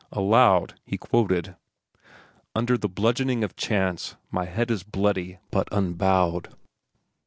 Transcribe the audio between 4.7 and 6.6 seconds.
is bloody but unbowed.